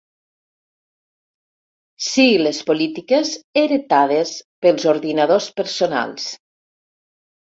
Sigles 2.05 2.61
polítiques 2.69 3.33
heretades 3.63 4.31
pels 4.67 4.87
ordinadors 4.95 5.47
personals. 5.61 6.27